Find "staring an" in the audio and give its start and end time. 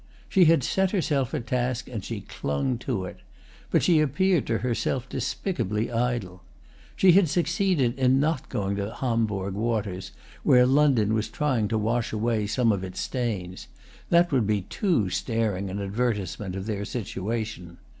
15.11-15.77